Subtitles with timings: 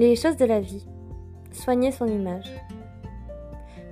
[0.00, 0.86] Les choses de la vie.
[1.52, 2.50] Soigner son image.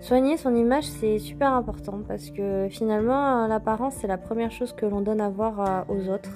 [0.00, 4.86] Soigner son image, c'est super important parce que finalement, l'apparence, c'est la première chose que
[4.86, 6.30] l'on donne à voir euh, aux autres.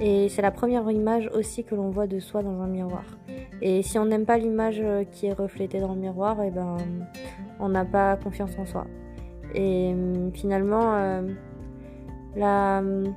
[0.00, 3.04] Et c'est la première image aussi que l'on voit de soi dans un miroir.
[3.60, 6.50] Et si on n'aime pas l'image euh, qui est reflétée dans le miroir, et eh
[6.50, 6.78] ben,
[7.58, 8.86] on n'a pas confiance en soi.
[9.54, 11.28] Et hum, finalement, euh,
[12.36, 13.14] la, hum,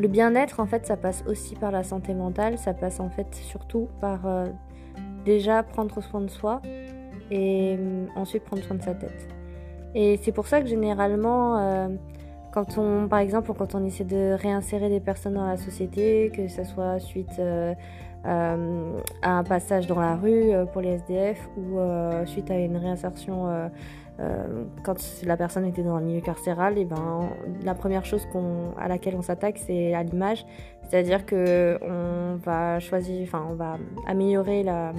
[0.00, 2.58] le bien-être, en fait, ça passe aussi par la santé mentale.
[2.58, 4.26] Ça passe en fait surtout par
[5.24, 6.60] déjà prendre soin de soi
[7.30, 9.28] et euh, ensuite prendre soin de sa tête.
[9.94, 11.88] Et c'est pour ça que généralement, euh,
[12.52, 16.48] quand on, par exemple, quand on essaie de réinsérer des personnes dans la société, que
[16.48, 17.40] ce soit suite
[18.26, 21.78] euh, à un passage dans la rue pour les SDF ou
[22.26, 23.70] suite à une réinsertion
[24.82, 27.30] quand la personne était dans un milieu carcéral, et ben
[27.64, 28.26] la première chose
[28.78, 30.44] à laquelle on s'attaque, c'est à l'image,
[30.82, 34.92] c'est-à-dire que on va choisir, enfin on va améliorer la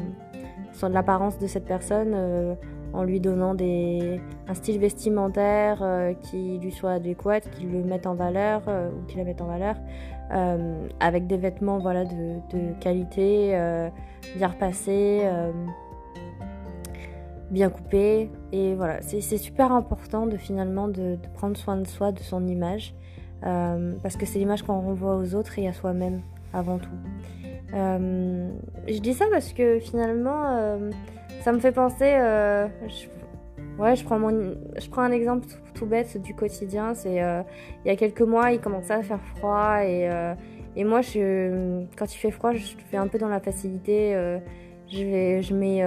[0.90, 2.56] l'apparence de cette personne euh,
[2.94, 8.06] en lui donnant des, un style vestimentaire euh, qui lui soit adéquat, qui le mette
[8.06, 9.76] en valeur euh, ou qui la mette en valeur,
[11.00, 13.50] avec des vêtements voilà, de, qualité,
[14.36, 15.30] bien repassés,
[17.50, 18.30] bien coupés.
[18.52, 22.96] Et voilà, c'est super important de finalement de, prendre soin de soi, de son image,
[23.42, 26.22] parce que c'est l'image qu'on renvoie aux autres et à soi-même
[26.54, 26.90] avant tout.
[27.74, 28.50] Euh,
[28.88, 30.92] je dis ça parce que finalement, euh,
[31.42, 32.14] ça me fait penser.
[32.20, 32.68] Euh,
[33.82, 36.94] ouais, je prends, mon, je prends un exemple tout, bête du quotidien.
[36.94, 40.10] C'est il y a quelques mois, il commençait à faire froid et,
[40.76, 44.14] et moi, je, quand il fait froid, je fais un peu dans la facilité.
[44.88, 45.84] je, vais, je mets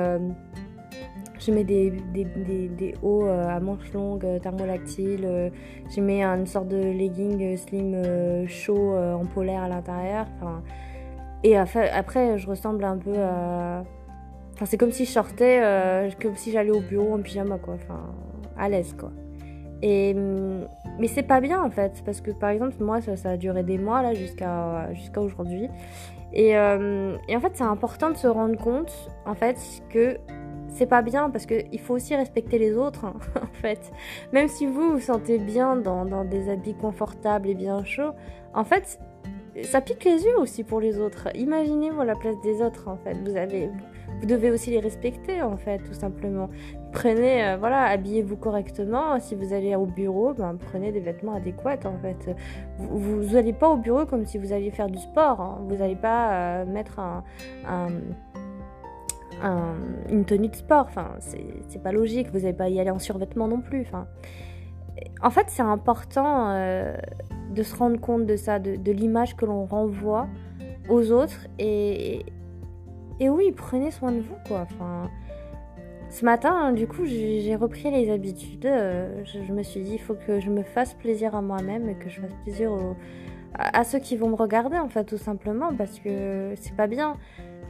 [1.39, 5.53] je mets des, des, des, hauts à manches longues thermolactiles.
[5.95, 10.27] je mets une sorte de legging slim chaud en polaire à l'intérieur.
[11.45, 13.85] Et après, je ressemble un peu à.
[14.55, 17.75] Enfin, c'est comme si je sortais, euh, comme si j'allais au bureau en pyjama, quoi.
[17.75, 18.15] Enfin,
[18.57, 19.11] à l'aise, quoi.
[19.83, 20.69] Et, mm,
[20.99, 22.03] mais c'est pas bien, en fait.
[22.05, 25.69] Parce que, par exemple, moi, ça, a duré des mois, là, jusqu'à jusqu'à aujourd'hui.
[26.33, 29.59] Et, euh, et, en fait, c'est important de se rendre compte, en fait,
[29.91, 30.19] que
[30.69, 33.93] c'est pas bien parce qu'il faut aussi respecter les autres, hein, en fait.
[34.33, 38.13] Même si vous vous sentez bien dans, dans des habits confortables et bien chauds,
[38.55, 38.99] en fait,
[39.63, 41.29] ça pique les yeux aussi pour les autres.
[41.35, 43.17] Imaginez-vous la place des autres en fait.
[43.25, 43.71] Vous avez,
[44.23, 46.49] devez aussi les respecter en fait, tout simplement.
[46.93, 49.19] Prenez, euh, voilà, habillez-vous correctement.
[49.21, 52.35] Si vous allez au bureau, ben, prenez des vêtements adéquats en fait.
[52.79, 55.41] Vous n'allez pas au bureau comme si vous alliez faire du sport.
[55.41, 55.59] Hein.
[55.69, 57.23] Vous n'allez pas euh, mettre un,
[60.11, 60.87] une tenue de sport.
[60.89, 62.29] Enfin, c'est pas logique.
[62.33, 63.87] Vous n'allez pas y aller en survêtement non plus.
[65.23, 66.51] En fait, c'est important.
[66.51, 66.97] Euh,
[67.55, 70.27] de se rendre compte de ça, de, l'image que l'on renvoie
[70.89, 71.47] aux autres.
[71.59, 72.27] Et,
[73.21, 74.63] et oui, prenez soin de vous, quoi.
[74.63, 75.11] Enfin,
[76.11, 78.67] ce matin, du coup, j'ai repris les habitudes.
[78.67, 81.95] Euh, je, me suis dit, il faut que je me fasse plaisir à moi-même et
[81.95, 82.73] que je fasse plaisir
[83.55, 87.17] à, ceux qui vont me regarder, en fait, tout simplement, parce que c'est pas bien.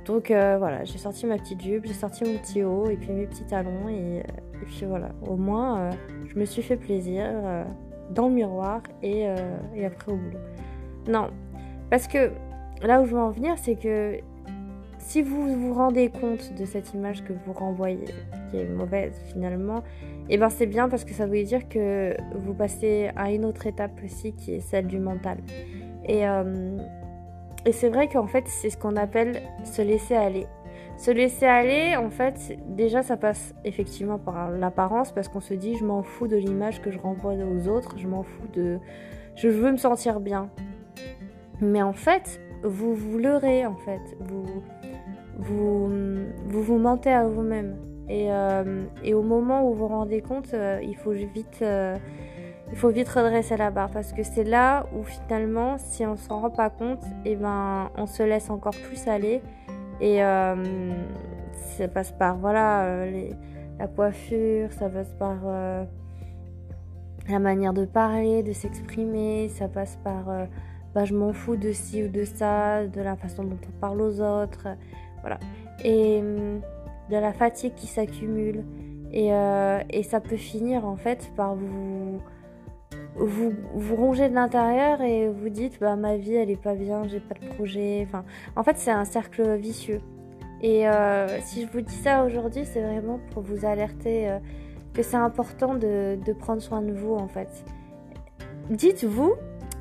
[0.04, 3.10] Donc euh, voilà, j'ai sorti ma petite jupe, j'ai sorti mon petit haut et puis
[3.10, 4.22] mes petits talons et,
[4.66, 5.90] puis voilà, au moins euh,
[6.26, 7.24] je me suis fait plaisir
[8.10, 9.36] dans le miroir et, euh,
[9.74, 10.38] et après au boulot.
[11.08, 11.28] Non,
[11.90, 12.30] parce que
[12.82, 14.18] là où je veux en venir, c'est que
[15.06, 18.06] si vous vous rendez compte de cette image que vous renvoyez,
[18.50, 19.78] qui est mauvaise finalement,
[20.28, 23.44] et eh ben c'est bien parce que ça veut dire que vous passez à une
[23.44, 25.38] autre étape aussi qui est celle du mental.
[26.06, 26.78] Et, euh,
[27.66, 30.46] et c'est vrai qu'en fait c'est ce qu'on appelle se laisser aller.
[30.96, 35.76] Se laisser aller, en fait, déjà ça passe effectivement par l'apparence parce qu'on se dit
[35.76, 38.78] je m'en fous de l'image que je renvoie aux autres, je m'en fous de...
[39.36, 40.48] Je veux me sentir bien.
[41.60, 44.62] Mais en fait, vous vous leurrez en fait, vous
[45.38, 45.90] vous,
[46.46, 47.76] vous, mentez à vous-même.
[48.08, 51.60] Et, euh, et, au moment où vous vous rendez compte, euh, il faut vite...
[51.62, 51.96] Euh,
[52.72, 53.90] il faut vite redresser la barre.
[53.90, 57.90] Parce que c'est là où finalement, si on s'en rend pas compte, et eh ben,
[57.96, 59.42] on se laisse encore plus aller.
[60.00, 63.04] Et ça passe par voilà,
[63.78, 65.36] la coiffure, ça passe par
[67.28, 70.24] la manière de parler, de s'exprimer, ça passe par
[70.94, 74.00] bah, je m'en fous de ci ou de ça, de la façon dont on parle
[74.00, 74.68] aux autres,
[75.24, 75.40] voilà.
[75.82, 78.64] Et de la fatigue qui s'accumule.
[79.12, 79.30] Et,
[79.90, 82.20] et, ça peut finir en fait par vous
[83.16, 87.06] vous, vous rongez de l'intérieur et vous dites bah ma vie elle est pas bien,
[87.06, 88.04] j'ai pas de projet.
[88.08, 88.24] Enfin,
[88.56, 90.00] en fait c'est un cercle vicieux.
[90.62, 94.38] Et euh, si je vous dis ça aujourd'hui, c'est vraiment pour vous alerter euh,
[94.94, 97.48] que c'est important de, de, prendre soin de vous en fait.
[98.70, 99.34] Dites-vous,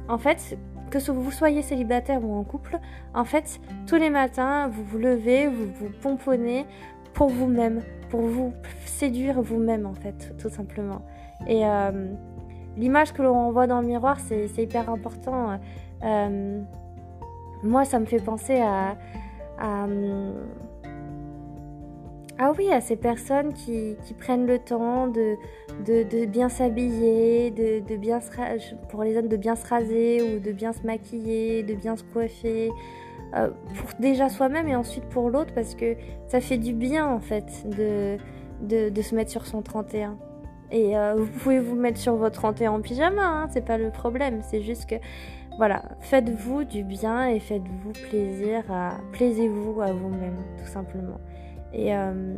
[0.10, 0.58] en fait,
[1.00, 2.80] que vous soyez célibataire ou en couple,
[3.14, 6.66] en fait, tous les matins, vous vous levez, vous vous pomponnez
[7.14, 8.54] pour vous-même, pour vous
[8.86, 11.02] séduire vous-même, en fait, tout simplement.
[11.48, 12.12] Et euh,
[12.78, 15.60] l'image que l'on renvoie dans le miroir, c'est hyper important.
[16.04, 16.62] Euh,
[17.64, 18.96] moi, ça me fait penser à,
[22.40, 28.20] ah oui, à ces personnes qui, prennent le temps de, bien s'habiller, de, bien
[28.90, 32.04] pour les hommes de bien se raser ou de bien se maquiller, de bien se
[32.04, 32.72] coiffer,
[33.36, 35.96] euh, pour déjà soi-même et ensuite pour l'autre parce que
[36.28, 38.18] ça fait du bien en fait de,
[38.90, 40.18] de, se mettre sur son 31.
[40.72, 43.92] Et euh, vous pouvez vous mettre sur votre 31 en pyjama, hein, c'est pas le
[43.92, 44.96] problème, c'est juste que
[45.58, 51.20] voilà, faites-vous du bien et faites-vous plaisir à plaisez-vous à vous-même tout simplement.
[51.74, 52.36] Et, euh,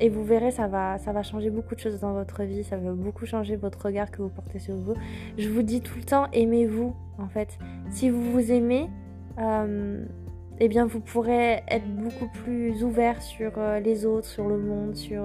[0.00, 2.76] et vous verrez, ça va, ça va changer beaucoup de choses dans votre vie, ça
[2.76, 4.94] va beaucoup changer votre regard que vous portez sur vous.
[5.38, 7.58] Je vous dis tout le temps, aimez-vous en fait.
[7.90, 8.90] Si vous vous aimez,
[9.38, 10.04] euh,
[10.58, 14.96] eh bien vous pourrez être beaucoup plus ouvert sur euh, les autres, sur le monde,
[14.96, 15.22] sur,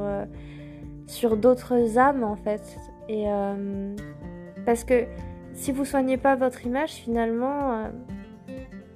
[1.07, 2.77] sur d'autres âmes en fait.
[3.09, 3.25] Et
[4.65, 5.05] parce que
[5.53, 7.89] si vous soignez pas votre image, finalement,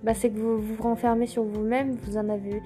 [0.03, 2.61] bah, c'est que vous vous renfermez sur vous-même, vous en avez,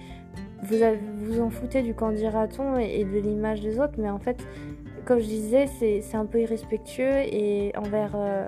[0.66, 0.78] vous
[1.26, 4.38] vous en foutez du quand dira-t-on et, de l'image des autres, mais en fait,
[5.06, 8.48] comme je disais, c'est un peu irrespectueux et envers euh,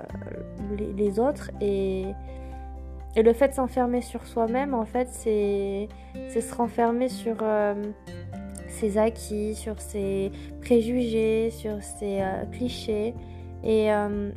[0.96, 2.04] les, autres et,
[3.16, 5.88] et le fait de s'enfermer sur soi-même, en fait, c'est
[6.28, 7.74] se renfermer sur euh,
[8.68, 10.30] ses acquis, sur ses
[10.60, 13.14] préjugés, sur ses euh, clichés.
[13.64, 13.88] Et,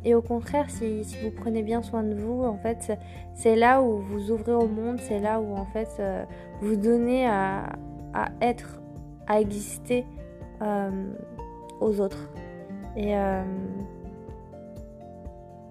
[0.04, 2.92] et, au contraire, si, vous prenez bien soin de vous, en fait,
[3.34, 6.02] c'est là où vous ouvrez au monde, c'est là où en fait
[6.60, 7.66] vous donnez à,
[8.40, 8.80] être,
[9.26, 10.04] à exister
[10.62, 10.90] euh,
[11.80, 12.30] aux autres.
[12.96, 13.42] Et euh,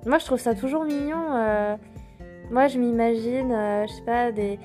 [0.05, 1.35] moi, je trouve ça toujours mignon.
[1.35, 1.77] Euh,
[2.49, 3.49] moi, je m'imagine,
[3.87, 4.59] je sais pas, des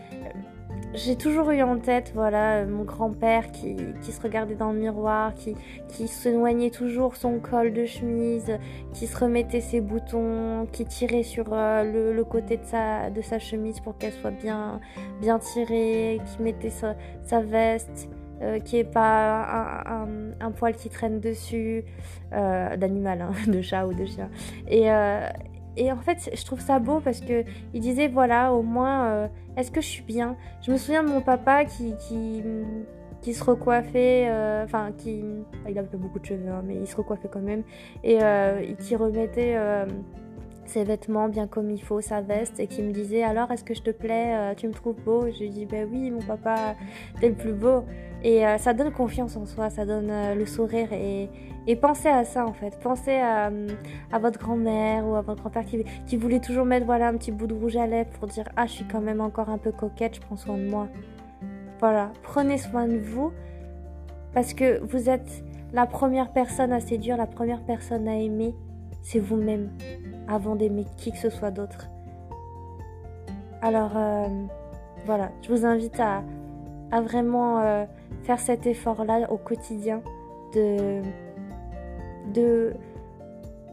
[0.94, 5.55] j'ai toujours eu en tête, voilà, mon grand-père qui, se regardait dans le miroir, qui,
[5.88, 8.59] qui se noignait toujours son col de chemise,
[8.93, 13.38] qui se remettait ses boutons, qui tirait sur euh, le, côté de sa, de sa
[13.38, 14.81] chemise pour qu'elle soit bien,
[15.21, 18.09] bien tirée, qui mettait sa, veste.
[18.43, 19.83] Euh, qui est pas
[20.41, 21.85] un, poil qui traîne dessus,
[22.35, 24.29] euh, d'animal, hein, de chat ou de chien.
[24.69, 24.91] Et,
[25.76, 27.44] et en fait, je trouve ça beau parce que
[27.75, 30.37] il disait voilà, au moins, euh, est-ce que je suis bien?
[30.62, 32.43] Je me souviens de mon papa qui, qui,
[33.20, 35.23] qui se recoiffait, euh, enfin, qui.
[35.69, 37.62] Il avait pas beaucoup de cheveux, hein, mais il se recoiffait quand même,
[38.02, 39.56] et euh, qui remettait
[40.68, 43.74] ses vêtements bien comme il faut, sa veste, et qui me disait alors est-ce que
[43.74, 45.26] je te plais, tu me trouves beau?
[45.30, 46.74] Je lui dis ben oui, mon papa,
[47.20, 47.84] t'es le plus beau.
[48.24, 51.28] Et ça donne confiance en soi, ça donne le sourire et,
[51.66, 52.78] et pensez à ça en fait.
[52.80, 53.50] Pensez à,
[54.20, 55.64] votre grand-mère ou à votre grand-père
[56.06, 58.66] qui, voulait toujours mettre voilà, un petit bout de rouge à lèvres pour dire Ah,
[58.66, 60.88] je suis quand même encore un peu coquette, je prends soin de moi.
[61.80, 63.32] Voilà, prenez soin de vous
[64.32, 68.54] parce que vous êtes la première personne à séduire, la première personne à aimer,
[69.06, 69.70] c'est vous-même
[70.26, 71.88] avant d'aimer qui que ce soit d'autre.
[73.62, 74.26] Alors euh,
[75.06, 76.25] voilà, je vous invite à,
[77.03, 77.85] vraiment euh,
[78.25, 80.03] faire cet effort-là au quotidien
[80.55, 81.03] de
[82.35, 82.75] de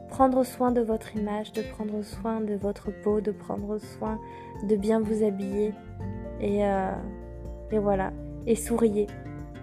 [0.10, 4.20] prendre soin de votre image, de prendre soin de votre peau, de prendre soin
[4.64, 5.74] de bien vous habiller.
[6.42, 6.92] Et, euh,
[7.72, 8.12] et voilà.
[8.46, 9.08] Et souriez.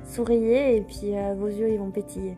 [0.02, 2.36] Souriez et puis vos yeux ils vont pétiller.